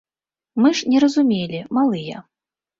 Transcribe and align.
Мы 0.63 0.71
ж 0.79 0.89
не 0.95 1.03
разумелі, 1.05 1.59
малыя. 1.81 2.27